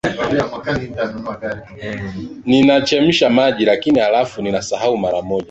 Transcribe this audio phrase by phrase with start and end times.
[2.45, 5.39] Ninachemsha maji, lakini halafu ninasahau mara moja.